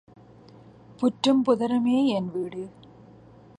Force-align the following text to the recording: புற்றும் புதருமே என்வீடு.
புற்றும் 0.99 1.43
புதருமே 1.45 2.05
என்வீடு. 2.07 2.63